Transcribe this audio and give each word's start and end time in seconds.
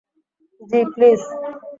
জ্বি, 0.61 0.79
প্লিজ। 0.93 1.21